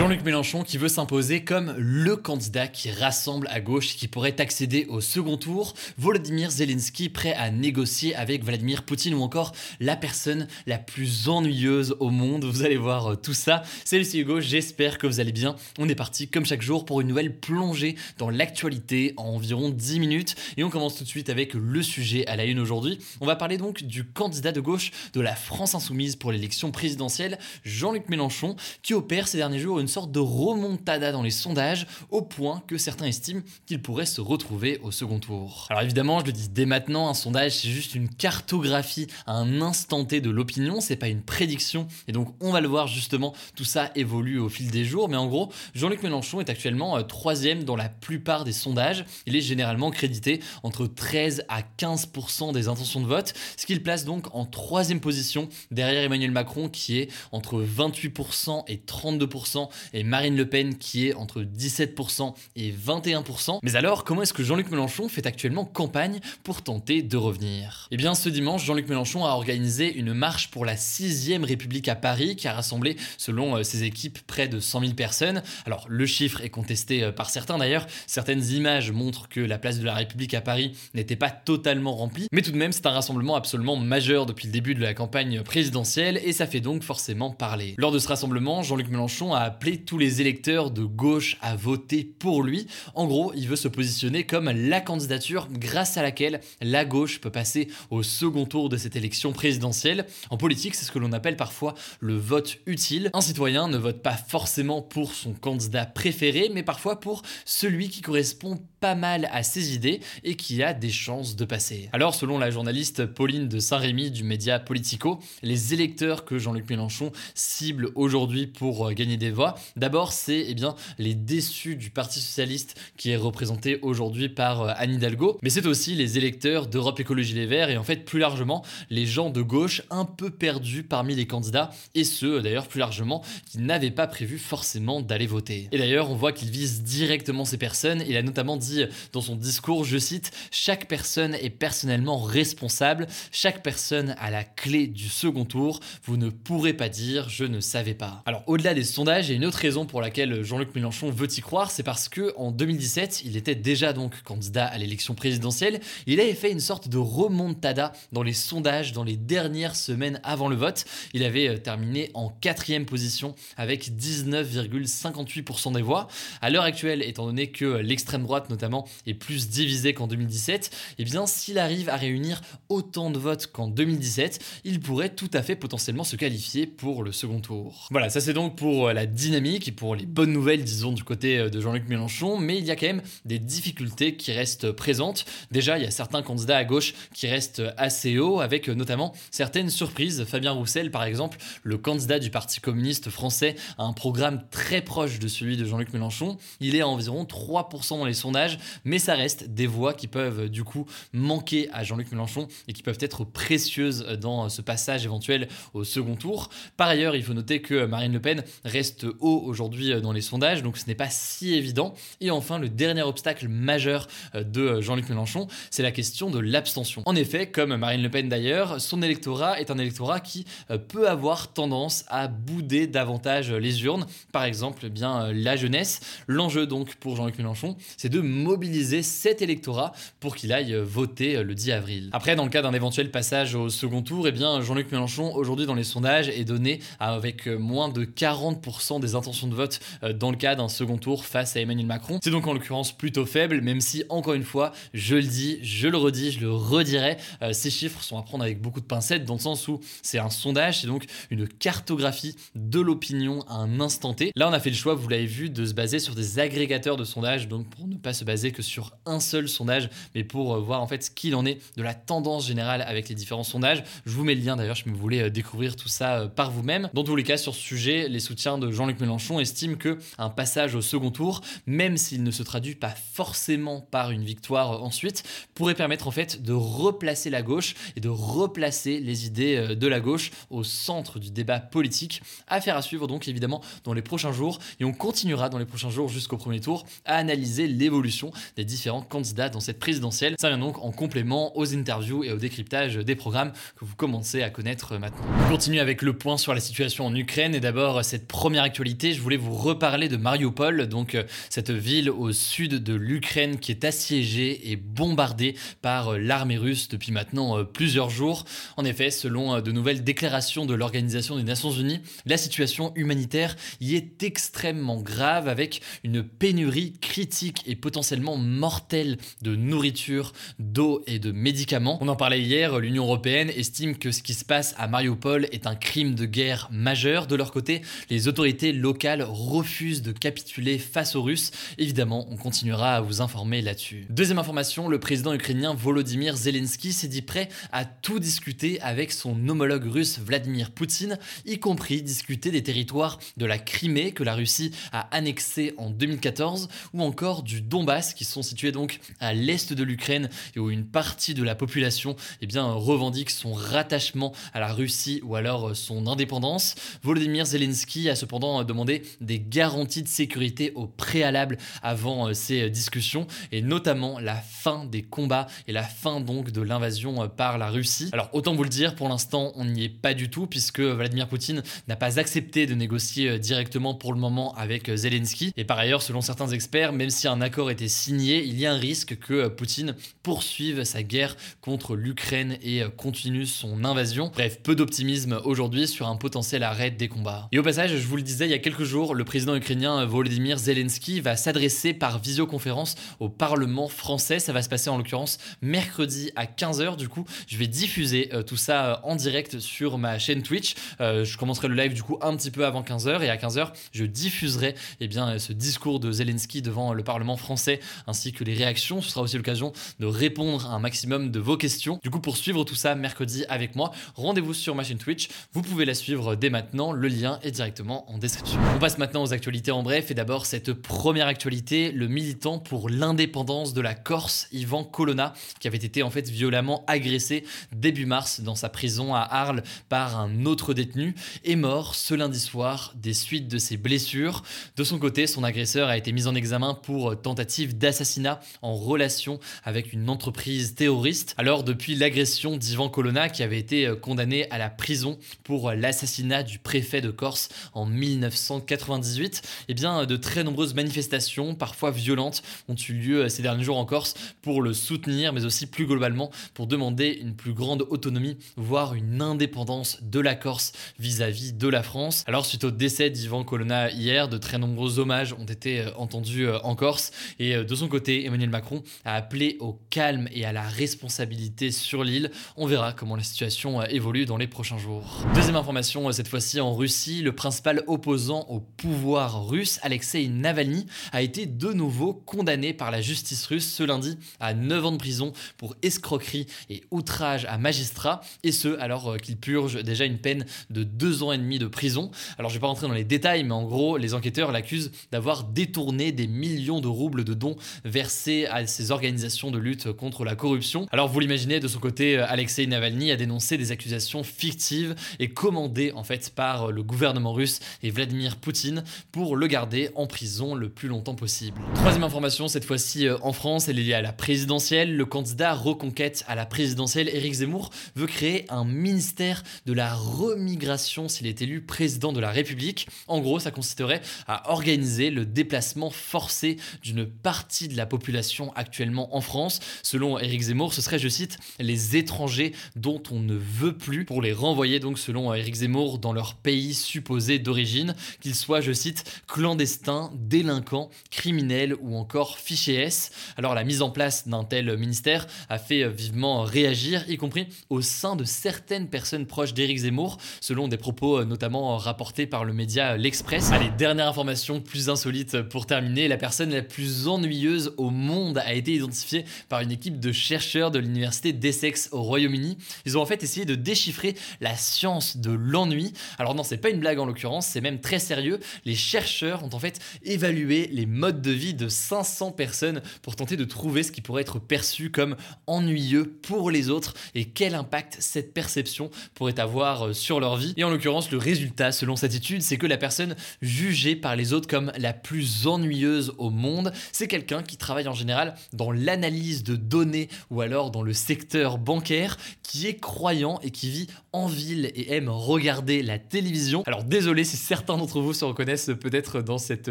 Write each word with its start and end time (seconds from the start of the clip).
Jean-Luc 0.00 0.24
Mélenchon 0.24 0.64
qui 0.64 0.78
veut 0.78 0.88
s'imposer 0.88 1.44
comme 1.44 1.74
le 1.76 2.16
candidat 2.16 2.68
qui 2.68 2.90
rassemble 2.90 3.46
à 3.50 3.60
gauche 3.60 3.96
qui 3.96 4.08
pourrait 4.08 4.40
accéder 4.40 4.86
au 4.88 5.02
second 5.02 5.36
tour, 5.36 5.74
Volodymyr 5.98 6.50
Zelensky 6.50 7.10
prêt 7.10 7.34
à 7.34 7.50
négocier 7.50 8.14
avec 8.14 8.42
Vladimir 8.42 8.84
Poutine 8.84 9.12
ou 9.12 9.20
encore 9.20 9.52
la 9.78 9.96
personne 9.96 10.48
la 10.66 10.78
plus 10.78 11.28
ennuyeuse 11.28 11.96
au 12.00 12.08
monde. 12.08 12.46
Vous 12.46 12.62
allez 12.62 12.78
voir 12.78 13.08
euh, 13.08 13.14
tout 13.14 13.34
ça. 13.34 13.60
Salut 13.84 14.04
c'est 14.04 14.16
Hugo, 14.16 14.40
j'espère 14.40 14.96
que 14.96 15.06
vous 15.06 15.20
allez 15.20 15.32
bien. 15.32 15.54
On 15.78 15.86
est 15.86 15.94
parti 15.94 16.28
comme 16.28 16.46
chaque 16.46 16.62
jour 16.62 16.86
pour 16.86 17.02
une 17.02 17.08
nouvelle 17.08 17.38
plongée 17.38 17.94
dans 18.16 18.30
l'actualité 18.30 19.12
en 19.18 19.24
environ 19.24 19.68
10 19.68 20.00
minutes 20.00 20.34
et 20.56 20.64
on 20.64 20.70
commence 20.70 20.96
tout 20.96 21.04
de 21.04 21.10
suite 21.10 21.28
avec 21.28 21.52
le 21.52 21.82
sujet 21.82 22.26
à 22.26 22.36
la 22.36 22.46
une 22.46 22.58
aujourd'hui. 22.58 23.00
On 23.20 23.26
va 23.26 23.36
parler 23.36 23.58
donc 23.58 23.82
du 23.82 24.04
candidat 24.04 24.52
de 24.52 24.62
gauche 24.62 24.92
de 25.12 25.20
la 25.20 25.36
France 25.36 25.74
insoumise 25.74 26.16
pour 26.16 26.32
l'élection 26.32 26.70
présidentielle, 26.70 27.38
Jean-Luc 27.64 28.08
Mélenchon, 28.08 28.56
qui 28.80 28.94
opère 28.94 29.28
ces 29.28 29.36
derniers 29.36 29.58
jours 29.58 29.78
une 29.78 29.89
sorte 29.90 30.12
de 30.12 30.20
remontada 30.20 31.12
dans 31.12 31.22
les 31.22 31.30
sondages 31.30 31.86
au 32.10 32.22
point 32.22 32.62
que 32.66 32.78
certains 32.78 33.06
estiment 33.06 33.42
qu'il 33.66 33.82
pourrait 33.82 34.06
se 34.06 34.20
retrouver 34.20 34.78
au 34.82 34.90
second 34.90 35.18
tour. 35.18 35.66
Alors 35.70 35.82
évidemment, 35.82 36.20
je 36.20 36.26
le 36.26 36.32
dis 36.32 36.48
dès 36.48 36.66
maintenant, 36.66 37.08
un 37.08 37.14
sondage 37.14 37.58
c'est 37.58 37.68
juste 37.68 37.94
une 37.94 38.08
cartographie 38.08 39.08
à 39.26 39.32
un 39.32 39.60
instant 39.60 40.04
T 40.04 40.20
de 40.20 40.30
l'opinion, 40.30 40.80
c'est 40.80 40.96
pas 40.96 41.08
une 41.08 41.22
prédiction. 41.22 41.88
Et 42.08 42.12
donc 42.12 42.34
on 42.40 42.52
va 42.52 42.60
le 42.60 42.68
voir 42.68 42.86
justement, 42.86 43.34
tout 43.56 43.64
ça 43.64 43.90
évolue 43.94 44.38
au 44.38 44.48
fil 44.48 44.70
des 44.70 44.84
jours, 44.84 45.08
mais 45.08 45.16
en 45.16 45.26
gros, 45.26 45.50
Jean-Luc 45.74 46.02
Mélenchon 46.02 46.40
est 46.40 46.50
actuellement 46.50 46.96
euh, 46.96 47.02
troisième 47.02 47.64
dans 47.64 47.76
la 47.76 47.88
plupart 47.88 48.44
des 48.44 48.52
sondages, 48.52 49.04
il 49.26 49.36
est 49.36 49.40
généralement 49.40 49.90
crédité 49.90 50.40
entre 50.62 50.86
13 50.86 51.44
à 51.48 51.62
15% 51.78 52.52
des 52.52 52.68
intentions 52.68 53.00
de 53.00 53.06
vote, 53.06 53.34
ce 53.56 53.66
qui 53.66 53.74
le 53.74 53.82
place 53.82 54.04
donc 54.04 54.34
en 54.34 54.44
troisième 54.44 55.00
position 55.00 55.48
derrière 55.70 56.02
Emmanuel 56.02 56.30
Macron 56.30 56.68
qui 56.68 56.98
est 56.98 57.10
entre 57.32 57.62
28% 57.62 58.64
et 58.68 58.76
32% 58.76 59.68
et 59.92 60.04
Marine 60.04 60.36
Le 60.36 60.46
Pen 60.48 60.76
qui 60.76 61.08
est 61.08 61.14
entre 61.14 61.42
17% 61.42 62.34
et 62.56 62.72
21%. 62.72 63.58
Mais 63.62 63.76
alors, 63.76 64.04
comment 64.04 64.22
est-ce 64.22 64.32
que 64.32 64.42
Jean-Luc 64.42 64.70
Mélenchon 64.70 65.08
fait 65.08 65.26
actuellement 65.26 65.64
campagne 65.64 66.20
pour 66.44 66.62
tenter 66.62 67.02
de 67.02 67.16
revenir? 67.16 67.88
Eh 67.90 67.96
bien, 67.96 68.14
ce 68.14 68.28
dimanche, 68.28 68.64
Jean-Luc 68.64 68.88
Mélenchon 68.88 69.24
a 69.24 69.30
organisé 69.30 69.92
une 69.94 70.14
marche 70.14 70.50
pour 70.50 70.64
la 70.64 70.76
6ème 70.76 71.44
République 71.44 71.88
à 71.88 71.94
Paris 71.94 72.36
qui 72.36 72.48
a 72.48 72.52
rassemblé, 72.52 72.96
selon 73.18 73.56
euh, 73.56 73.62
ses 73.62 73.84
équipes, 73.84 74.18
près 74.26 74.48
de 74.48 74.60
100 74.60 74.80
000 74.80 74.92
personnes. 74.94 75.42
Alors, 75.66 75.86
le 75.88 76.06
chiffre 76.06 76.40
est 76.42 76.50
contesté 76.50 77.02
euh, 77.02 77.12
par 77.12 77.30
certains 77.30 77.58
d'ailleurs. 77.58 77.86
Certaines 78.06 78.44
images 78.50 78.92
montrent 78.92 79.28
que 79.28 79.40
la 79.40 79.58
place 79.58 79.78
de 79.78 79.84
la 79.84 79.94
République 79.94 80.34
à 80.34 80.40
Paris 80.40 80.72
n'était 80.94 81.16
pas 81.16 81.30
totalement 81.30 81.94
remplie. 81.94 82.26
Mais 82.32 82.42
tout 82.42 82.52
de 82.52 82.56
même, 82.56 82.72
c'est 82.72 82.86
un 82.86 82.90
rassemblement 82.90 83.36
absolument 83.36 83.76
majeur 83.76 84.26
depuis 84.26 84.46
le 84.46 84.52
début 84.52 84.74
de 84.74 84.80
la 84.80 84.94
campagne 84.94 85.42
présidentielle 85.42 86.20
et 86.24 86.32
ça 86.32 86.46
fait 86.46 86.60
donc 86.60 86.82
forcément 86.82 87.30
parler. 87.30 87.74
Lors 87.78 87.92
de 87.92 87.98
ce 87.98 88.08
rassemblement, 88.08 88.62
Jean-Luc 88.62 88.88
Mélenchon 88.88 89.34
a 89.34 89.40
appelé 89.40 89.69
tous 89.78 89.98
les 89.98 90.20
électeurs 90.20 90.70
de 90.70 90.84
gauche 90.84 91.36
à 91.40 91.56
voter 91.56 92.04
pour 92.04 92.42
lui. 92.42 92.66
En 92.94 93.06
gros, 93.06 93.32
il 93.34 93.48
veut 93.48 93.56
se 93.56 93.68
positionner 93.68 94.24
comme 94.24 94.50
la 94.50 94.80
candidature 94.80 95.48
grâce 95.50 95.96
à 95.96 96.02
laquelle 96.02 96.40
la 96.60 96.84
gauche 96.84 97.20
peut 97.20 97.30
passer 97.30 97.68
au 97.90 98.02
second 98.02 98.46
tour 98.46 98.68
de 98.68 98.76
cette 98.76 98.96
élection 98.96 99.32
présidentielle. 99.32 100.06
En 100.30 100.36
politique, 100.36 100.74
c'est 100.74 100.84
ce 100.84 100.92
que 100.92 100.98
l'on 100.98 101.12
appelle 101.12 101.36
parfois 101.36 101.74
le 102.00 102.16
vote 102.16 102.58
utile. 102.66 103.10
Un 103.14 103.20
citoyen 103.20 103.68
ne 103.68 103.78
vote 103.78 104.02
pas 104.02 104.16
forcément 104.16 104.82
pour 104.82 105.14
son 105.14 105.32
candidat 105.32 105.86
préféré, 105.86 106.50
mais 106.52 106.62
parfois 106.62 107.00
pour 107.00 107.22
celui 107.44 107.88
qui 107.88 108.00
correspond 108.00 108.60
pas 108.80 108.94
mal 108.94 109.28
à 109.32 109.42
ses 109.42 109.74
idées 109.74 110.00
et 110.24 110.36
qui 110.36 110.62
a 110.62 110.72
des 110.72 110.90
chances 110.90 111.36
de 111.36 111.44
passer. 111.44 111.88
Alors, 111.92 112.14
selon 112.14 112.38
la 112.38 112.50
journaliste 112.50 113.06
Pauline 113.06 113.48
de 113.48 113.58
Saint-Rémy 113.58 114.10
du 114.10 114.24
média 114.24 114.58
Politico, 114.58 115.20
les 115.42 115.74
électeurs 115.74 116.24
que 116.24 116.38
Jean-Luc 116.38 116.68
Mélenchon 116.70 117.12
cible 117.34 117.90
aujourd'hui 117.94 118.46
pour 118.46 118.88
euh, 118.88 118.92
gagner 118.92 119.16
des 119.16 119.30
voix, 119.30 119.54
d'abord, 119.76 120.12
c'est 120.12 120.44
eh 120.48 120.54
bien 120.54 120.74
les 120.98 121.14
déçus 121.14 121.76
du 121.76 121.90
Parti 121.90 122.20
socialiste 122.20 122.78
qui 122.96 123.10
est 123.10 123.16
représenté 123.16 123.78
aujourd'hui 123.82 124.28
par 124.28 124.62
euh, 124.62 124.72
Anne 124.76 124.94
Hidalgo, 124.94 125.38
mais 125.42 125.50
c'est 125.50 125.66
aussi 125.66 125.94
les 125.94 126.18
électeurs 126.18 126.66
d'Europe 126.66 127.00
Écologie 127.00 127.34
Les 127.34 127.46
Verts 127.46 127.70
et 127.70 127.76
en 127.76 127.84
fait 127.84 128.04
plus 128.04 128.18
largement 128.18 128.64
les 128.88 129.06
gens 129.06 129.30
de 129.30 129.42
gauche 129.42 129.82
un 129.90 130.04
peu 130.04 130.30
perdus 130.30 130.82
parmi 130.82 131.14
les 131.14 131.26
candidats 131.26 131.70
et 131.94 132.04
ceux 132.04 132.40
d'ailleurs 132.42 132.66
plus 132.66 132.80
largement 132.80 133.22
qui 133.50 133.58
n'avaient 133.58 133.90
pas 133.90 134.06
prévu 134.06 134.38
forcément 134.38 135.00
d'aller 135.00 135.26
voter. 135.26 135.68
Et 135.72 135.78
d'ailleurs, 135.78 136.10
on 136.10 136.14
voit 136.14 136.32
qu'il 136.32 136.50
vise 136.50 136.82
directement 136.82 137.44
ces 137.44 137.58
personnes. 137.58 138.02
Il 138.08 138.16
a 138.16 138.22
notamment 138.22 138.56
dit 138.56 138.84
dans 139.12 139.20
son 139.20 139.36
discours, 139.36 139.84
je 139.84 139.98
cite, 139.98 140.30
Chaque 140.50 140.86
personne 140.88 141.34
est 141.34 141.50
personnellement 141.50 142.18
responsable, 142.18 143.06
chaque 143.32 143.62
personne 143.62 144.14
a 144.18 144.30
la 144.30 144.44
clé 144.44 144.86
du 144.86 145.08
second 145.08 145.44
tour, 145.44 145.80
vous 146.04 146.16
ne 146.16 146.30
pourrez 146.30 146.72
pas 146.72 146.88
dire 146.88 147.28
je 147.28 147.44
ne 147.44 147.60
savais 147.60 147.94
pas. 147.94 148.22
Alors 148.26 148.42
au-delà 148.46 148.74
des 148.74 148.84
sondages, 148.84 149.28
il 149.28 149.32
y 149.32 149.34
a 149.34 149.36
une 149.36 149.46
autre 149.46 149.49
raison 149.54 149.86
pour 149.86 150.00
laquelle 150.00 150.42
Jean-Luc 150.42 150.74
Mélenchon 150.74 151.10
veut 151.10 151.28
y 151.30 151.40
croire, 151.40 151.70
c'est 151.70 151.82
parce 151.82 152.08
que 152.08 152.32
en 152.36 152.50
2017, 152.50 153.22
il 153.24 153.36
était 153.36 153.54
déjà 153.54 153.92
donc 153.92 154.22
candidat 154.22 154.66
à 154.66 154.78
l'élection 154.78 155.14
présidentielle, 155.14 155.80
il 156.06 156.20
avait 156.20 156.34
fait 156.34 156.50
une 156.50 156.60
sorte 156.60 156.88
de 156.88 156.98
remontada 156.98 157.92
dans 158.12 158.22
les 158.22 158.32
sondages 158.32 158.92
dans 158.92 159.04
les 159.04 159.16
dernières 159.16 159.76
semaines 159.76 160.20
avant 160.24 160.48
le 160.48 160.56
vote, 160.56 160.84
il 161.14 161.24
avait 161.24 161.48
euh, 161.48 161.58
terminé 161.58 162.10
en 162.14 162.28
quatrième 162.28 162.86
position 162.86 163.34
avec 163.56 163.90
19,58% 163.90 165.74
des 165.74 165.82
voix. 165.82 166.08
À 166.40 166.50
l'heure 166.50 166.64
actuelle, 166.64 167.02
étant 167.02 167.26
donné 167.26 167.50
que 167.50 167.64
l'extrême 167.64 168.22
droite 168.22 168.50
notamment 168.50 168.86
est 169.06 169.14
plus 169.14 169.48
divisée 169.48 169.94
qu'en 169.94 170.06
2017, 170.06 170.70
et 170.98 171.04
bien 171.04 171.26
s'il 171.26 171.58
arrive 171.58 171.88
à 171.88 171.96
réunir 171.96 172.40
autant 172.68 173.10
de 173.10 173.18
votes 173.18 173.46
qu'en 173.48 173.68
2017, 173.68 174.38
il 174.64 174.80
pourrait 174.80 175.14
tout 175.14 175.30
à 175.32 175.42
fait 175.42 175.56
potentiellement 175.56 176.04
se 176.04 176.16
qualifier 176.16 176.66
pour 176.66 177.02
le 177.02 177.12
second 177.12 177.40
tour. 177.40 177.88
Voilà, 177.90 178.10
ça 178.10 178.20
c'est 178.20 178.32
donc 178.32 178.56
pour 178.56 178.88
euh, 178.88 178.92
la 178.92 179.06
dynamique 179.30 179.76
pour 179.76 179.94
les 179.94 180.06
bonnes 180.06 180.32
nouvelles, 180.32 180.64
disons, 180.64 180.90
du 180.90 181.04
côté 181.04 181.38
euh, 181.38 181.48
de 181.48 181.60
Jean-Luc 181.60 181.88
Mélenchon, 181.88 182.36
mais 182.36 182.58
il 182.58 182.64
y 182.64 182.72
a 182.72 182.76
quand 182.76 182.88
même 182.88 183.02
des 183.24 183.38
difficultés 183.38 184.16
qui 184.16 184.32
restent 184.32 184.72
présentes. 184.72 185.24
Déjà, 185.52 185.78
il 185.78 185.84
y 185.84 185.86
a 185.86 185.92
certains 185.92 186.22
candidats 186.22 186.56
à 186.56 186.64
gauche 186.64 186.94
qui 187.14 187.28
restent 187.28 187.62
assez 187.76 188.18
hauts, 188.18 188.40
avec 188.40 188.68
euh, 188.68 188.74
notamment 188.74 189.14
certaines 189.30 189.70
surprises. 189.70 190.24
Fabien 190.24 190.50
Roussel, 190.50 190.90
par 190.90 191.04
exemple, 191.04 191.38
le 191.62 191.78
candidat 191.78 192.18
du 192.18 192.30
Parti 192.30 192.60
communiste 192.60 193.08
français, 193.08 193.54
a 193.78 193.84
un 193.84 193.92
programme 193.92 194.42
très 194.50 194.82
proche 194.82 195.20
de 195.20 195.28
celui 195.28 195.56
de 195.56 195.64
Jean-Luc 195.64 195.92
Mélenchon. 195.92 196.36
Il 196.58 196.74
est 196.74 196.80
à 196.80 196.88
environ 196.88 197.22
3% 197.22 198.00
dans 198.00 198.04
les 198.04 198.14
sondages, 198.14 198.58
mais 198.84 198.98
ça 198.98 199.14
reste 199.14 199.54
des 199.54 199.68
voix 199.68 199.94
qui 199.94 200.08
peuvent 200.08 200.48
du 200.48 200.64
coup 200.64 200.86
manquer 201.12 201.68
à 201.72 201.84
Jean-Luc 201.84 202.10
Mélenchon 202.10 202.48
et 202.66 202.72
qui 202.72 202.82
peuvent 202.82 202.98
être 203.00 203.22
précieuses 203.22 204.04
dans 204.20 204.48
ce 204.48 204.60
passage 204.60 205.04
éventuel 205.04 205.46
au 205.72 205.84
second 205.84 206.16
tour. 206.16 206.50
Par 206.76 206.88
ailleurs, 206.88 207.14
il 207.14 207.22
faut 207.22 207.34
noter 207.34 207.62
que 207.62 207.86
Marine 207.86 208.12
Le 208.12 208.20
Pen 208.20 208.42
reste 208.64 209.06
aujourd'hui 209.20 210.00
dans 210.00 210.12
les 210.12 210.20
sondages, 210.20 210.62
donc 210.62 210.76
ce 210.76 210.86
n'est 210.86 210.94
pas 210.94 211.10
si 211.10 211.54
évident. 211.54 211.94
Et 212.20 212.30
enfin, 212.30 212.58
le 212.58 212.68
dernier 212.68 213.02
obstacle 213.02 213.48
majeur 213.48 214.06
de 214.34 214.80
Jean-Luc 214.80 215.08
Mélenchon, 215.08 215.48
c'est 215.70 215.82
la 215.82 215.92
question 215.92 216.30
de 216.30 216.38
l'abstention. 216.38 217.02
En 217.06 217.14
effet, 217.14 217.46
comme 217.46 217.76
Marine 217.76 218.02
Le 218.02 218.10
Pen 218.10 218.28
d'ailleurs, 218.28 218.80
son 218.80 219.02
électorat 219.02 219.60
est 219.60 219.70
un 219.70 219.78
électorat 219.78 220.20
qui 220.20 220.44
peut 220.88 221.08
avoir 221.08 221.52
tendance 221.52 222.04
à 222.08 222.28
bouder 222.28 222.86
davantage 222.86 223.52
les 223.52 223.84
urnes. 223.84 224.06
Par 224.32 224.44
exemple, 224.44 224.82
eh 224.86 224.90
bien 224.90 225.32
la 225.32 225.56
jeunesse. 225.56 226.00
L'enjeu 226.26 226.66
donc 226.66 226.94
pour 226.96 227.16
Jean-Luc 227.16 227.38
Mélenchon, 227.38 227.76
c'est 227.96 228.08
de 228.08 228.20
mobiliser 228.20 229.02
cet 229.02 229.42
électorat 229.42 229.92
pour 230.20 230.36
qu'il 230.36 230.52
aille 230.52 230.74
voter 230.74 231.42
le 231.42 231.54
10 231.54 231.70
avril. 231.72 232.10
Après, 232.12 232.36
dans 232.36 232.44
le 232.44 232.50
cas 232.50 232.62
d'un 232.62 232.72
éventuel 232.72 233.10
passage 233.10 233.54
au 233.54 233.68
second 233.68 234.02
tour, 234.02 234.28
eh 234.28 234.32
bien 234.32 234.60
Jean-Luc 234.60 234.90
Mélenchon 234.92 235.34
aujourd'hui 235.34 235.66
dans 235.66 235.74
les 235.74 235.84
sondages 235.84 236.28
est 236.28 236.44
donné 236.44 236.80
avec 236.98 237.46
moins 237.46 237.88
de 237.88 238.04
40% 238.04 239.00
des 239.00 239.09
des 239.10 239.16
intentions 239.16 239.48
de 239.48 239.54
vote 239.54 239.80
euh, 240.02 240.12
dans 240.12 240.30
le 240.30 240.36
cas 240.36 240.54
d'un 240.54 240.68
second 240.68 240.96
tour 240.96 241.24
face 241.24 241.56
à 241.56 241.60
Emmanuel 241.60 241.86
Macron. 241.86 242.18
C'est 242.22 242.30
donc 242.30 242.46
en 242.46 242.52
l'occurrence 242.52 242.92
plutôt 242.92 243.26
faible, 243.26 243.60
même 243.60 243.80
si, 243.80 244.04
encore 244.08 244.34
une 244.34 244.44
fois, 244.44 244.72
je 244.94 245.16
le 245.16 245.22
dis, 245.22 245.58
je 245.62 245.88
le 245.88 245.96
redis, 245.96 246.32
je 246.32 246.40
le 246.40 246.52
redirai, 246.52 247.16
euh, 247.42 247.52
ces 247.52 247.70
chiffres 247.70 248.02
sont 248.02 248.18
à 248.18 248.22
prendre 248.22 248.44
avec 248.44 248.60
beaucoup 248.60 248.80
de 248.80 248.86
pincettes, 248.86 249.24
dans 249.24 249.34
le 249.34 249.40
sens 249.40 249.66
où 249.68 249.80
c'est 250.02 250.18
un 250.18 250.30
sondage, 250.30 250.80
c'est 250.80 250.86
donc 250.86 251.06
une 251.30 251.48
cartographie 251.48 252.36
de 252.54 252.80
l'opinion 252.80 253.42
à 253.48 253.54
un 253.54 253.80
instant 253.80 254.14
T. 254.14 254.32
Là, 254.36 254.48
on 254.48 254.52
a 254.52 254.60
fait 254.60 254.70
le 254.70 254.76
choix, 254.76 254.94
vous 254.94 255.08
l'avez 255.08 255.26
vu, 255.26 255.50
de 255.50 255.64
se 255.64 255.74
baser 255.74 255.98
sur 255.98 256.14
des 256.14 256.38
agrégateurs 256.38 256.96
de 256.96 257.04
sondages, 257.04 257.48
donc 257.48 257.68
pour 257.68 257.86
ne 257.88 257.96
pas 257.96 258.12
se 258.12 258.24
baser 258.24 258.52
que 258.52 258.62
sur 258.62 258.92
un 259.06 259.20
seul 259.20 259.48
sondage, 259.48 259.90
mais 260.14 260.24
pour 260.24 260.54
euh, 260.54 260.60
voir 260.60 260.82
en 260.82 260.86
fait 260.86 261.02
ce 261.02 261.10
qu'il 261.10 261.34
en 261.34 261.44
est 261.46 261.58
de 261.76 261.82
la 261.82 261.94
tendance 261.94 262.46
générale 262.46 262.82
avec 262.82 263.08
les 263.08 263.14
différents 263.14 263.44
sondages. 263.44 263.82
Je 264.06 264.12
vous 264.12 264.24
mets 264.24 264.34
le 264.34 264.42
lien 264.42 264.56
d'ailleurs, 264.56 264.76
je 264.76 264.88
me 264.88 264.94
voulais 264.94 265.30
découvrir 265.30 265.74
tout 265.74 265.88
ça 265.88 266.28
par 266.28 266.50
vous-même. 266.50 266.88
Dans 266.94 267.04
tous 267.04 267.16
les 267.16 267.24
cas, 267.24 267.36
sur 267.36 267.54
ce 267.54 267.60
sujet, 267.60 268.08
les 268.08 268.20
soutiens 268.20 268.58
de 268.58 268.70
Jean-Luc 268.70 268.99
Mélenchon 269.00 269.40
estiment 269.40 269.76
que 269.76 269.98
un 270.18 270.30
passage 270.30 270.74
au 270.74 270.82
second 270.82 271.10
tour, 271.10 271.40
même 271.66 271.96
s'il 271.96 272.22
ne 272.22 272.30
se 272.30 272.42
traduit 272.42 272.74
pas 272.74 272.94
forcément 273.12 273.80
par 273.80 274.10
une 274.10 274.24
victoire 274.24 274.82
ensuite, 274.82 275.22
pourrait 275.54 275.74
permettre 275.74 276.08
en 276.08 276.10
fait 276.10 276.42
de 276.42 276.52
replacer 276.52 277.30
la 277.30 277.42
gauche 277.42 277.74
et 277.96 278.00
de 278.00 278.08
replacer 278.08 279.00
les 279.00 279.26
idées 279.26 279.56
euh, 279.56 279.74
de 279.74 279.86
la 279.86 280.00
gauche 280.00 280.30
au 280.50 280.64
centre 280.64 281.18
du 281.18 281.30
débat 281.30 281.60
politique. 281.60 282.22
Affaire 282.48 282.76
à 282.76 282.82
suivre 282.82 283.06
donc 283.06 283.28
évidemment 283.28 283.62
dans 283.84 283.92
les 283.92 284.02
prochains 284.02 284.32
jours 284.32 284.58
et 284.78 284.84
on 284.84 284.92
continuera 284.92 285.48
dans 285.48 285.58
les 285.58 285.64
prochains 285.64 285.90
jours 285.90 286.08
jusqu'au 286.08 286.36
premier 286.36 286.60
tour 286.60 286.86
à 287.04 287.16
analyser 287.16 287.66
l'évolution 287.66 288.32
des 288.56 288.64
différents 288.64 289.02
candidats 289.02 289.48
dans 289.48 289.60
cette 289.60 289.78
présidentielle. 289.78 290.34
Ça 290.38 290.48
vient 290.48 290.58
donc 290.58 290.78
en 290.78 290.92
complément 290.92 291.56
aux 291.56 291.74
interviews 291.74 292.24
et 292.24 292.32
au 292.32 292.36
décryptage 292.36 292.96
des 292.96 293.16
programmes 293.16 293.52
que 293.76 293.84
vous 293.84 293.96
commencez 293.96 294.42
à 294.42 294.50
connaître 294.50 294.96
maintenant. 294.98 295.24
On 295.46 295.50
continue 295.50 295.80
avec 295.80 296.02
le 296.02 296.12
point 296.12 296.36
sur 296.36 296.54
la 296.54 296.60
situation 296.60 297.06
en 297.06 297.14
Ukraine 297.14 297.54
et 297.54 297.60
d'abord 297.60 298.04
cette 298.04 298.26
première 298.26 298.62
actualité, 298.62 298.89
je 299.00 299.20
voulais 299.20 299.36
vous 299.36 299.54
reparler 299.54 300.08
de 300.08 300.16
Mariupol, 300.16 300.86
donc 300.86 301.14
euh, 301.14 301.22
cette 301.48 301.70
ville 301.70 302.10
au 302.10 302.32
sud 302.32 302.82
de 302.82 302.94
l'Ukraine 302.94 303.58
qui 303.58 303.70
est 303.72 303.84
assiégée 303.84 304.70
et 304.70 304.76
bombardée 304.76 305.54
par 305.82 306.08
euh, 306.08 306.18
l'armée 306.18 306.58
russe 306.58 306.88
depuis 306.88 307.12
maintenant 307.12 307.58
euh, 307.58 307.64
plusieurs 307.64 308.10
jours. 308.10 308.44
En 308.76 308.84
effet, 308.84 309.10
selon 309.10 309.60
de 309.60 309.72
nouvelles 309.72 310.04
déclarations 310.04 310.66
de 310.66 310.74
l'Organisation 310.74 311.36
des 311.36 311.42
Nations 311.42 311.70
Unies, 311.70 312.00
la 312.26 312.36
situation 312.36 312.92
humanitaire 312.94 313.56
y 313.80 313.94
est 313.94 314.22
extrêmement 314.22 315.00
grave 315.00 315.48
avec 315.48 315.80
une 316.04 316.22
pénurie 316.22 316.94
critique 317.00 317.62
et 317.66 317.76
potentiellement 317.76 318.36
mortelle 318.36 319.18
de 319.42 319.56
nourriture, 319.56 320.32
d'eau 320.58 321.02
et 321.06 321.18
de 321.18 321.32
médicaments. 321.32 321.98
On 322.00 322.08
en 322.08 322.16
parlait 322.16 322.40
hier, 322.40 322.78
l'Union 322.78 323.04
européenne 323.04 323.50
estime 323.50 323.96
que 323.96 324.12
ce 324.12 324.22
qui 324.22 324.34
se 324.34 324.44
passe 324.44 324.74
à 324.78 324.88
Mariupol 324.88 325.46
est 325.52 325.66
un 325.66 325.74
crime 325.74 326.14
de 326.14 326.26
guerre 326.26 326.68
majeur. 326.70 327.26
De 327.26 327.36
leur 327.36 327.52
côté, 327.52 327.82
les 328.08 328.28
autorités 328.28 328.72
locales 328.80 329.22
refusent 329.22 330.02
de 330.02 330.12
capituler 330.12 330.78
face 330.78 331.14
aux 331.14 331.22
Russes. 331.22 331.50
Évidemment, 331.78 332.26
on 332.30 332.36
continuera 332.36 332.96
à 332.96 333.00
vous 333.00 333.20
informer 333.20 333.62
là-dessus. 333.62 334.06
Deuxième 334.10 334.38
information, 334.38 334.88
le 334.88 334.98
président 334.98 335.32
ukrainien 335.32 335.74
Volodymyr 335.74 336.36
Zelensky 336.36 336.92
s'est 336.92 337.08
dit 337.08 337.22
prêt 337.22 337.48
à 337.72 337.84
tout 337.84 338.18
discuter 338.18 338.80
avec 338.80 339.12
son 339.12 339.48
homologue 339.48 339.84
russe 339.84 340.18
Vladimir 340.18 340.70
Poutine, 340.70 341.18
y 341.46 341.58
compris 341.58 342.02
discuter 342.02 342.50
des 342.50 342.62
territoires 342.62 343.18
de 343.36 343.46
la 343.46 343.58
Crimée 343.58 344.12
que 344.12 344.24
la 344.24 344.34
Russie 344.34 344.72
a 344.92 345.00
annexé 345.14 345.74
en 345.76 345.90
2014 345.90 346.68
ou 346.94 347.02
encore 347.02 347.42
du 347.42 347.60
Donbass 347.60 348.14
qui 348.14 348.24
sont 348.24 348.42
situés 348.42 348.72
donc 348.72 349.00
à 349.20 349.34
l'est 349.34 349.72
de 349.72 349.82
l'Ukraine 349.84 350.28
et 350.56 350.58
où 350.58 350.70
une 350.70 350.86
partie 350.86 351.34
de 351.34 351.42
la 351.42 351.54
population 351.54 352.16
eh 352.40 352.46
bien, 352.46 352.64
revendique 352.64 353.30
son 353.30 353.52
rattachement 353.52 354.32
à 354.54 354.60
la 354.60 354.72
Russie 354.72 355.20
ou 355.24 355.36
alors 355.36 355.76
son 355.76 356.06
indépendance. 356.06 356.74
Volodymyr 357.02 357.46
Zelensky 357.46 358.08
a 358.08 358.16
cependant 358.16 358.62
demandé 358.70 359.02
des 359.20 359.40
garanties 359.40 360.02
de 360.02 360.08
sécurité 360.08 360.72
au 360.76 360.86
préalable 360.86 361.58
avant 361.82 362.28
euh, 362.28 362.34
ces 362.34 362.70
discussions 362.70 363.26
et 363.50 363.62
notamment 363.62 364.20
la 364.20 364.36
fin 364.36 364.84
des 364.84 365.02
combats 365.02 365.48
et 365.66 365.72
la 365.72 365.82
fin 365.82 366.20
donc 366.20 366.52
de 366.52 366.60
l'invasion 366.60 367.22
euh, 367.22 367.26
par 367.26 367.58
la 367.58 367.68
Russie. 367.68 368.10
Alors 368.12 368.30
autant 368.32 368.54
vous 368.54 368.62
le 368.62 368.68
dire, 368.68 368.94
pour 368.94 369.08
l'instant 369.08 369.52
on 369.56 369.64
n'y 369.64 369.84
est 369.84 369.88
pas 369.88 370.14
du 370.14 370.30
tout 370.30 370.46
puisque 370.46 370.80
Vladimir 370.80 371.26
Poutine 371.26 371.62
n'a 371.88 371.96
pas 371.96 372.20
accepté 372.20 372.66
de 372.66 372.74
négocier 372.74 373.28
euh, 373.28 373.38
directement 373.38 373.94
pour 373.94 374.12
le 374.12 374.20
moment 374.20 374.54
avec 374.54 374.88
Zelensky 374.94 375.52
et 375.56 375.64
par 375.64 375.78
ailleurs 375.78 376.02
selon 376.02 376.20
certains 376.20 376.48
experts, 376.48 376.92
même 376.92 377.10
si 377.10 377.26
un 377.26 377.40
accord 377.40 377.72
était 377.72 377.88
signé, 377.88 378.44
il 378.44 378.58
y 378.58 378.66
a 378.66 378.72
un 378.72 378.78
risque 378.78 379.18
que 379.18 379.48
Poutine 379.48 379.96
poursuive 380.22 380.84
sa 380.84 381.02
guerre 381.02 381.36
contre 381.60 381.96
l'Ukraine 381.96 382.56
et 382.62 382.82
continue 382.96 383.46
son 383.46 383.84
invasion. 383.84 384.30
Bref, 384.32 384.60
peu 384.62 384.76
d'optimisme 384.76 385.40
aujourd'hui 385.44 385.88
sur 385.88 386.06
un 386.06 386.16
potentiel 386.16 386.62
arrêt 386.62 386.90
des 386.90 387.08
combats. 387.08 387.48
Et 387.52 387.58
au 387.58 387.62
passage, 387.62 387.90
je 387.96 388.06
vous 388.06 388.16
le 388.16 388.22
disais 388.22 388.46
il 388.46 388.50
y 388.50 388.54
a 388.54 388.58
quelques 388.60 388.84
jours, 388.84 389.14
le 389.14 389.24
président 389.24 389.54
ukrainien 389.54 390.04
Volodymyr 390.04 390.58
Zelensky 390.58 391.20
va 391.20 391.36
s'adresser 391.36 391.94
par 391.94 392.18
visioconférence 392.18 392.94
au 393.18 393.28
Parlement 393.28 393.88
français. 393.88 394.38
Ça 394.38 394.52
va 394.52 394.62
se 394.62 394.68
passer 394.68 394.90
en 394.90 394.98
l'occurrence 394.98 395.38
mercredi 395.62 396.30
à 396.36 396.46
15h. 396.46 396.96
Du 396.96 397.08
coup, 397.08 397.24
je 397.46 397.56
vais 397.56 397.66
diffuser 397.66 398.30
euh, 398.32 398.42
tout 398.42 398.56
ça 398.56 398.86
euh, 398.86 398.96
en 399.02 399.16
direct 399.16 399.58
sur 399.58 399.98
ma 399.98 400.18
chaîne 400.18 400.42
Twitch. 400.42 400.74
Euh, 401.00 401.24
je 401.24 401.38
commencerai 401.38 401.68
le 401.68 401.74
live 401.74 401.94
du 401.94 402.02
coup 402.02 402.18
un 402.20 402.36
petit 402.36 402.50
peu 402.50 402.66
avant 402.66 402.82
15h 402.82 403.22
et 403.22 403.30
à 403.30 403.36
15h, 403.36 403.68
je 403.92 404.04
diffuserai 404.04 404.74
eh 405.00 405.08
bien, 405.08 405.38
ce 405.38 405.52
discours 405.52 406.00
de 406.00 406.10
Zelensky 406.12 406.62
devant 406.62 406.92
le 406.92 407.02
Parlement 407.02 407.36
français 407.36 407.80
ainsi 408.06 408.32
que 408.32 408.44
les 408.44 408.54
réactions. 408.54 409.00
Ce 409.02 409.10
sera 409.10 409.22
aussi 409.22 409.36
l'occasion 409.36 409.72
de 409.98 410.06
répondre 410.06 410.66
à 410.66 410.74
un 410.74 410.80
maximum 410.80 411.30
de 411.30 411.40
vos 411.40 411.56
questions. 411.56 412.00
Du 412.02 412.10
coup, 412.10 412.20
pour 412.20 412.36
suivre 412.36 412.64
tout 412.64 412.74
ça 412.74 412.94
mercredi 412.94 413.44
avec 413.48 413.76
moi, 413.76 413.92
rendez-vous 414.14 414.54
sur 414.54 414.74
ma 414.74 414.84
chaîne 414.84 414.98
Twitch. 414.98 415.28
Vous 415.52 415.62
pouvez 415.62 415.84
la 415.84 415.94
suivre 415.94 416.34
dès 416.34 416.50
maintenant. 416.50 416.92
Le 416.92 417.08
lien 417.08 417.38
est 417.42 417.52
directement 417.52 418.10
en 418.10 418.18
description. 418.18 418.39
On 418.74 418.78
passe 418.78 418.96
maintenant 418.96 419.22
aux 419.22 419.34
actualités 419.34 419.70
en 419.70 419.82
bref 419.82 420.10
et 420.10 420.14
d'abord 420.14 420.46
cette 420.46 420.72
première 420.72 421.26
actualité, 421.26 421.92
le 421.92 422.08
militant 422.08 422.58
pour 422.58 422.88
l'indépendance 422.88 423.74
de 423.74 423.80
la 423.82 423.94
Corse, 423.94 424.48
Ivan 424.52 424.84
Colonna, 424.84 425.34
qui 425.58 425.68
avait 425.68 425.76
été 425.76 426.02
en 426.02 426.10
fait 426.10 426.28
violemment 426.28 426.84
agressé 426.86 427.44
début 427.72 428.06
mars 428.06 428.40
dans 428.40 428.54
sa 428.54 428.70
prison 428.70 429.14
à 429.14 429.20
Arles 429.20 429.62
par 429.90 430.18
un 430.18 430.46
autre 430.46 430.72
détenu, 430.72 431.14
est 431.44 431.56
mort 431.56 431.94
ce 431.94 432.14
lundi 432.14 432.40
soir 432.40 432.94
des 432.96 433.12
suites 433.12 433.48
de 433.48 433.58
ses 433.58 433.76
blessures. 433.76 434.42
De 434.76 434.84
son 434.84 434.98
côté, 434.98 435.26
son 435.26 435.44
agresseur 435.44 435.88
a 435.88 435.98
été 435.98 436.12
mis 436.12 436.26
en 436.26 436.34
examen 436.34 436.72
pour 436.74 437.20
tentative 437.20 437.76
d'assassinat 437.76 438.40
en 438.62 438.74
relation 438.74 439.38
avec 439.64 439.92
une 439.92 440.08
entreprise 440.08 440.74
terroriste. 440.74 441.34
Alors 441.36 441.64
depuis 441.64 441.94
l'agression 441.94 442.56
d'Ivan 442.56 442.88
Colonna 442.88 443.28
qui 443.28 443.42
avait 443.42 443.58
été 443.58 443.92
condamné 444.00 444.50
à 444.50 444.56
la 444.56 444.70
prison 444.70 445.18
pour 445.44 445.72
l'assassinat 445.72 446.42
du 446.42 446.58
préfet 446.58 447.02
de 447.02 447.10
Corse 447.10 447.50
en 447.74 447.84
1998, 448.30 449.42
eh 449.68 449.74
bien, 449.74 450.06
de 450.06 450.16
très 450.16 450.44
nombreuses 450.44 450.74
manifestations, 450.74 451.54
parfois 451.54 451.90
violentes, 451.90 452.42
ont 452.68 452.74
eu 452.88 452.92
lieu 452.92 453.28
ces 453.28 453.42
derniers 453.42 453.64
jours 453.64 453.78
en 453.78 453.84
Corse 453.84 454.14
pour 454.42 454.62
le 454.62 454.72
soutenir, 454.72 455.32
mais 455.32 455.44
aussi 455.44 455.66
plus 455.66 455.86
globalement 455.86 456.30
pour 456.54 456.66
demander 456.66 457.18
une 457.20 457.34
plus 457.34 457.52
grande 457.52 457.86
autonomie, 457.90 458.36
voire 458.56 458.94
une 458.94 459.22
indépendance 459.22 459.98
de 460.02 460.20
la 460.20 460.34
Corse 460.34 460.72
vis-à-vis 460.98 461.52
de 461.52 461.68
la 461.68 461.82
France. 461.82 462.24
Alors, 462.26 462.46
suite 462.46 462.64
au 462.64 462.70
décès 462.70 463.10
d'Ivan 463.10 463.44
Colonna 463.44 463.90
hier, 463.90 464.28
de 464.28 464.38
très 464.38 464.58
nombreux 464.58 464.98
hommages 464.98 465.32
ont 465.32 465.44
été 465.44 465.80
euh, 465.80 465.90
entendus 465.96 466.46
euh, 466.46 466.58
en 466.62 466.74
Corse. 466.74 467.10
Et 467.38 467.54
euh, 467.54 467.64
de 467.64 467.74
son 467.74 467.88
côté, 467.88 468.24
Emmanuel 468.24 468.50
Macron 468.50 468.82
a 469.04 469.14
appelé 469.14 469.56
au 469.60 469.78
calme 469.90 470.28
et 470.32 470.44
à 470.44 470.52
la 470.52 470.62
responsabilité 470.62 471.70
sur 471.70 472.04
l'île. 472.04 472.30
On 472.56 472.66
verra 472.66 472.92
comment 472.92 473.16
la 473.16 473.22
situation 473.22 473.82
évolue 473.84 474.26
dans 474.26 474.36
les 474.36 474.46
prochains 474.46 474.78
jours. 474.78 475.24
Deuxième 475.34 475.56
information, 475.56 476.10
cette 476.12 476.28
fois-ci 476.28 476.60
en 476.60 476.74
Russie, 476.74 477.22
le 477.22 477.34
principal 477.34 477.82
opposant 477.86 478.19
au 478.28 478.60
pouvoir 478.60 479.46
russe, 479.48 479.78
Alexei 479.82 480.28
Navalny, 480.28 480.86
a 481.12 481.22
été 481.22 481.46
de 481.46 481.72
nouveau 481.72 482.12
condamné 482.12 482.74
par 482.74 482.90
la 482.90 483.00
justice 483.00 483.46
russe 483.46 483.72
ce 483.72 483.82
lundi 483.82 484.18
à 484.40 484.52
9 484.52 484.86
ans 484.86 484.92
de 484.92 484.96
prison 484.98 485.32
pour 485.56 485.74
escroquerie 485.82 486.46
et 486.68 486.82
outrage 486.90 487.46
à 487.46 487.56
magistrat, 487.56 488.20
et 488.42 488.52
ce 488.52 488.78
alors 488.78 489.12
euh, 489.12 489.16
qu'il 489.16 489.36
purge 489.36 489.82
déjà 489.82 490.04
une 490.04 490.18
peine 490.18 490.44
de 490.68 490.82
2 490.82 491.22
ans 491.22 491.32
et 491.32 491.38
demi 491.38 491.58
de 491.58 491.66
prison. 491.66 492.10
Alors 492.38 492.50
je 492.50 492.56
vais 492.56 492.60
pas 492.60 492.66
rentrer 492.66 492.88
dans 492.88 492.94
les 492.94 493.04
détails, 493.04 493.44
mais 493.44 493.54
en 493.54 493.64
gros, 493.64 493.96
les 493.96 494.14
enquêteurs 494.14 494.52
l'accusent 494.52 494.90
d'avoir 495.12 495.44
détourné 495.44 496.12
des 496.12 496.26
millions 496.26 496.80
de 496.80 496.88
roubles 496.88 497.24
de 497.24 497.34
dons 497.34 497.56
versés 497.84 498.46
à 498.46 498.66
ces 498.66 498.90
organisations 498.90 499.50
de 499.50 499.58
lutte 499.58 499.92
contre 499.92 500.24
la 500.24 500.34
corruption. 500.34 500.86
Alors 500.92 501.08
vous 501.08 501.20
l'imaginez, 501.20 501.60
de 501.60 501.68
son 501.68 501.78
côté, 501.78 502.18
euh, 502.18 502.26
Alexei 502.28 502.66
Navalny 502.66 503.10
a 503.12 503.16
dénoncé 503.16 503.56
des 503.56 503.72
accusations 503.72 504.22
fictives 504.22 504.94
et 505.18 505.30
commandées 505.30 505.92
en 505.94 506.04
fait 506.04 506.30
par 506.34 506.70
le 506.70 506.82
gouvernement 506.82 507.32
russe 507.32 507.60
et 507.82 507.90
Vladimir 507.90 508.09
Poutine 508.40 508.84
pour 509.12 509.36
le 509.36 509.46
garder 509.46 509.90
en 509.94 510.06
prison 510.06 510.54
le 510.54 510.68
plus 510.68 510.88
longtemps 510.88 511.14
possible. 511.14 511.60
Troisième 511.74 512.04
information, 512.04 512.48
cette 512.48 512.64
fois-ci 512.64 513.06
euh, 513.06 513.16
en 513.22 513.32
France, 513.32 513.68
elle 513.68 513.78
est 513.78 513.82
liée 513.82 513.94
à 513.94 514.02
la 514.02 514.12
présidentielle. 514.12 514.96
Le 514.96 515.04
candidat 515.06 515.54
reconquête 515.54 516.24
à 516.28 516.34
la 516.34 516.46
présidentielle, 516.46 517.08
Éric 517.08 517.34
Zemmour, 517.34 517.70
veut 517.96 518.06
créer 518.06 518.50
un 518.50 518.64
ministère 518.64 519.42
de 519.66 519.72
la 519.72 519.94
remigration 519.94 521.08
s'il 521.08 521.26
est 521.26 521.42
élu 521.42 521.60
président 521.60 522.12
de 522.12 522.20
la 522.20 522.30
République. 522.30 522.88
En 523.08 523.20
gros, 523.20 523.38
ça 523.38 523.50
consisterait 523.50 524.00
à 524.26 524.50
organiser 524.50 525.10
le 525.10 525.24
déplacement 525.24 525.90
forcé 525.90 526.56
d'une 526.82 527.06
partie 527.06 527.68
de 527.68 527.76
la 527.76 527.86
population 527.86 528.52
actuellement 528.54 529.16
en 529.16 529.20
France. 529.20 529.60
Selon 529.82 530.18
Éric 530.18 530.42
Zemmour, 530.42 530.74
ce 530.74 530.82
serait, 530.82 530.98
je 530.98 531.08
cite, 531.08 531.38
les 531.58 531.96
étrangers 531.96 532.52
dont 532.76 533.02
on 533.10 533.20
ne 533.20 533.34
veut 533.34 533.76
plus 533.76 534.04
pour 534.04 534.22
les 534.22 534.32
renvoyer 534.32 534.80
donc 534.80 534.98
selon 534.98 535.32
Éric 535.34 535.54
Zemmour 535.54 535.98
dans 535.98 536.12
leur 536.12 536.34
pays 536.34 536.74
supposé 536.74 537.38
d'origine. 537.38 537.94
Qu'ils 538.20 538.34
soient, 538.34 538.60
je 538.60 538.72
cite, 538.72 539.22
clandestins, 539.26 540.10
délinquants, 540.14 540.90
criminels 541.10 541.74
ou 541.80 541.96
encore 541.96 542.38
fichés 542.38 542.74
S. 542.74 543.10
Alors 543.36 543.54
la 543.54 543.64
mise 543.64 543.82
en 543.82 543.90
place 543.90 544.28
d'un 544.28 544.44
tel 544.44 544.76
ministère 544.76 545.26
a 545.48 545.58
fait 545.58 545.88
vivement 545.88 546.42
réagir, 546.42 547.08
y 547.08 547.16
compris 547.16 547.46
au 547.68 547.82
sein 547.82 548.16
de 548.16 548.24
certaines 548.24 548.88
personnes 548.88 549.26
proches 549.26 549.54
d'Éric 549.54 549.78
Zemmour, 549.78 550.18
selon 550.40 550.68
des 550.68 550.76
propos 550.76 551.24
notamment 551.24 551.76
rapportés 551.76 552.26
par 552.26 552.44
le 552.44 552.52
média 552.52 552.96
L'Express. 552.96 553.50
Allez, 553.52 553.70
dernière 553.76 554.08
information 554.08 554.60
plus 554.60 554.88
insolite 554.88 555.42
pour 555.42 555.66
terminer, 555.66 556.08
la 556.08 556.16
personne 556.16 556.50
la 556.50 556.62
plus 556.62 557.08
ennuyeuse 557.08 557.74
au 557.76 557.90
monde 557.90 558.38
a 558.38 558.54
été 558.54 558.74
identifiée 558.74 559.24
par 559.48 559.60
une 559.60 559.72
équipe 559.72 560.00
de 560.00 560.12
chercheurs 560.12 560.70
de 560.70 560.78
l'université 560.78 561.32
d'Essex 561.32 561.88
au 561.92 562.02
Royaume-Uni. 562.02 562.58
Ils 562.86 562.98
ont 562.98 563.02
en 563.02 563.06
fait 563.06 563.22
essayé 563.22 563.46
de 563.46 563.54
déchiffrer 563.54 564.14
la 564.40 564.56
science 564.56 565.16
de 565.16 565.30
l'ennui. 565.30 565.92
Alors 566.18 566.34
non, 566.34 566.42
c'est 566.42 566.58
pas 566.58 566.70
une 566.70 566.80
blague 566.80 566.98
en 566.98 567.06
l'occurrence, 567.06 567.46
c'est 567.46 567.60
même 567.60 567.80
très 567.80 567.89
sérieux. 567.98 568.40
Les 568.64 568.74
chercheurs 568.74 569.44
ont 569.44 569.54
en 569.54 569.58
fait 569.58 569.80
évalué 570.02 570.68
les 570.72 570.86
modes 570.86 571.22
de 571.22 571.30
vie 571.30 571.54
de 571.54 571.68
500 571.68 572.32
personnes 572.32 572.82
pour 573.02 573.16
tenter 573.16 573.36
de 573.36 573.44
trouver 573.44 573.82
ce 573.82 573.92
qui 573.92 574.00
pourrait 574.00 574.22
être 574.22 574.38
perçu 574.38 574.90
comme 574.90 575.16
ennuyeux 575.46 576.18
pour 576.22 576.50
les 576.50 576.70
autres 576.70 576.94
et 577.14 577.26
quel 577.26 577.54
impact 577.54 577.96
cette 578.00 578.32
perception 578.34 578.90
pourrait 579.14 579.40
avoir 579.40 579.88
euh, 579.88 579.92
sur 579.92 580.20
leur 580.20 580.36
vie. 580.36 580.54
Et 580.56 580.64
en 580.64 580.70
l'occurrence, 580.70 581.10
le 581.10 581.18
résultat, 581.18 581.72
selon 581.72 581.96
cette 581.96 582.14
étude, 582.14 582.42
c'est 582.42 582.56
que 582.56 582.66
la 582.66 582.76
personne 582.76 583.16
jugée 583.42 583.96
par 583.96 584.16
les 584.16 584.32
autres 584.32 584.48
comme 584.48 584.72
la 584.76 584.92
plus 584.92 585.46
ennuyeuse 585.46 586.12
au 586.18 586.30
monde, 586.30 586.72
c'est 586.92 587.08
quelqu'un 587.08 587.42
qui 587.42 587.56
travaille 587.56 587.88
en 587.88 587.94
général 587.94 588.34
dans 588.52 588.72
l'analyse 588.72 589.42
de 589.42 589.56
données 589.56 590.08
ou 590.30 590.40
alors 590.40 590.70
dans 590.70 590.82
le 590.82 590.92
secteur 590.92 591.58
bancaire, 591.58 592.16
qui 592.42 592.66
est 592.66 592.78
croyant 592.78 593.38
et 593.42 593.50
qui 593.50 593.70
vit 593.70 593.86
en 594.12 594.26
ville 594.26 594.70
et 594.74 594.94
aime 594.94 595.08
regarder 595.08 595.82
la 595.82 595.98
télévision. 595.98 596.62
Alors 596.66 596.84
désolé 596.84 597.24
si 597.24 597.36
certains 597.36 597.76
d'entre 597.80 598.00
vous 598.00 598.12
se 598.12 598.24
reconnaissent 598.24 598.70
peut-être 598.80 599.22
dans 599.22 599.38
cette 599.38 599.70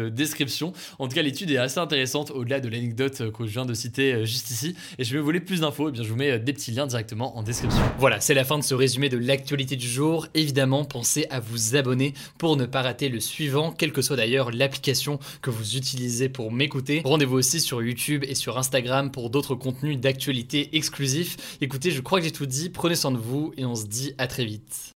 description. 0.00 0.72
En 0.98 1.08
tout 1.08 1.14
cas, 1.14 1.22
l'étude 1.22 1.50
est 1.50 1.56
assez 1.56 1.78
intéressante 1.78 2.30
au-delà 2.30 2.60
de 2.60 2.68
l'anecdote 2.68 3.30
que 3.32 3.46
je 3.46 3.50
viens 3.50 3.64
de 3.64 3.74
citer 3.74 4.12
euh, 4.12 4.24
juste 4.24 4.50
ici. 4.50 4.74
Et 4.98 5.04
je 5.04 5.12
vais 5.12 5.18
vous 5.18 5.26
voler 5.26 5.40
plus 5.40 5.60
d'infos, 5.60 5.88
eh 5.88 5.92
bien 5.92 6.02
je 6.02 6.08
vous 6.08 6.16
mets 6.16 6.32
euh, 6.32 6.38
des 6.38 6.52
petits 6.52 6.72
liens 6.72 6.86
directement 6.86 7.36
en 7.38 7.42
description. 7.42 7.80
Voilà, 7.98 8.20
c'est 8.20 8.34
la 8.34 8.44
fin 8.44 8.58
de 8.58 8.64
ce 8.64 8.74
résumé 8.74 9.08
de 9.08 9.18
l'actualité 9.18 9.76
du 9.76 9.88
jour. 9.88 10.26
Évidemment, 10.34 10.84
pensez 10.84 11.26
à 11.30 11.40
vous 11.40 11.76
abonner 11.76 12.14
pour 12.38 12.56
ne 12.56 12.66
pas 12.66 12.82
rater 12.82 13.08
le 13.08 13.20
suivant, 13.20 13.72
quelle 13.72 13.92
que 13.92 14.02
soit 14.02 14.16
d'ailleurs 14.16 14.50
l'application 14.50 15.18
que 15.42 15.50
vous 15.50 15.76
utilisez 15.76 16.28
pour 16.28 16.52
m'écouter. 16.52 17.02
Rendez-vous 17.04 17.36
aussi 17.36 17.60
sur 17.60 17.82
YouTube 17.82 18.24
et 18.28 18.34
sur 18.34 18.58
Instagram 18.58 19.10
pour 19.10 19.30
d'autres 19.30 19.54
contenus 19.54 19.98
d'actualité 19.98 20.76
exclusifs. 20.76 21.58
Écoutez, 21.60 21.90
je 21.90 22.00
crois 22.00 22.18
que 22.18 22.24
j'ai 22.24 22.32
tout 22.32 22.46
dit. 22.46 22.70
Prenez 22.70 22.96
soin 22.96 23.12
de 23.12 23.18
vous 23.18 23.52
et 23.56 23.64
on 23.64 23.74
se 23.74 23.86
dit 23.86 24.14
à 24.18 24.26
très 24.26 24.44
vite. 24.44 24.99